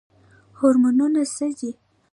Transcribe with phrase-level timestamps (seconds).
[0.57, 1.71] هورمونونه څه دي؟